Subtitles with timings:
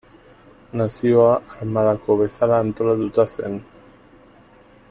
[0.79, 3.63] Nazioa armadako bezala antolatuta zen.